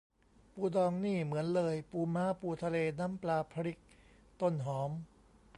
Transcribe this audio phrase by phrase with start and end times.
[0.53, 3.79] ปูดองนี่เหมือนเลย ปูม้า ปูทะเล น้ำปลา พริก
[4.41, 4.91] ต้นหอม